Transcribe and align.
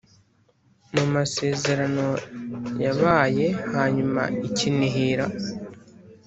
mu 0.93 1.03
masezerano 1.13 2.05
yabaye 2.85 3.47
hanyuma 3.73 4.21
i 4.47 4.49
Kinihira 4.57 5.25